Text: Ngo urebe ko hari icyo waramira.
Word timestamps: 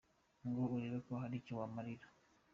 Ngo 0.47 0.61
urebe 0.75 0.97
ko 1.05 1.13
hari 1.21 1.35
icyo 1.41 1.53
waramira. 1.59 2.05